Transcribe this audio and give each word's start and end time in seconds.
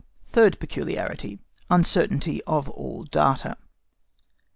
THIRD 0.31 0.59
PECULIARITY.—UNCERTAINTY 0.59 2.41
OF 2.47 2.67
ALL 2.71 3.03
DATA. 3.03 3.55